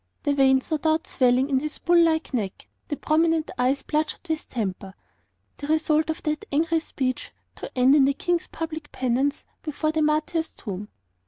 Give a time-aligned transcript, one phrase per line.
[0.23, 4.49] the veins no doubt swelling on his bull like neck, the prominent eyes bloodshot with
[4.49, 4.95] temper,
[5.57, 10.01] the result of that angry speech, to end in the King's public penance before the
[10.01, 10.87] martyr's tomb.